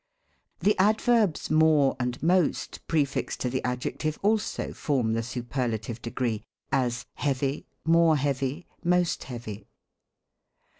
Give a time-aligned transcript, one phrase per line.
[0.61, 6.41] The adverbs more, and ynost, pre fixed to the adjective, also form the superlative degree;
[6.71, 9.67] as, heavy, more heavy, most heavy.